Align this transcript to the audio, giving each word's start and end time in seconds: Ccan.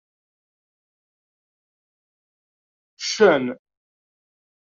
Ccan. 3.03 3.45